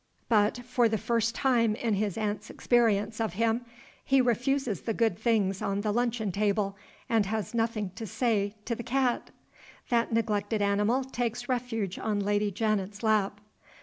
But 0.29 0.57
for 0.65 0.89
the 0.89 0.97
first 0.97 1.35
time 1.35 1.75
in 1.75 1.93
his 1.93 2.17
aunt's 2.17 2.49
experience 2.49 3.21
of 3.21 3.33
him 3.33 3.63
he 4.03 4.19
refuses 4.19 4.81
the 4.81 4.95
good 4.95 5.15
things 5.19 5.61
on 5.61 5.81
the 5.81 5.91
luncheon 5.91 6.31
table, 6.31 6.75
and 7.07 7.27
he 7.27 7.29
has 7.29 7.53
nothing 7.53 7.91
to 7.97 8.07
say 8.07 8.55
to 8.65 8.73
the 8.73 8.81
cat! 8.81 9.29
That 9.89 10.11
neglected 10.11 10.59
animal 10.59 11.03
takes 11.03 11.47
refuge 11.47 11.99
on 11.99 12.19
Lady 12.19 12.49
Janet's 12.49 13.03
lap. 13.03 13.41